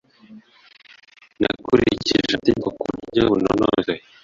nakurikije 1.41 2.15
amategeko 2.29 2.67
ku 2.77 2.81
buryo 2.93 3.21
bunonosoye 3.29 4.01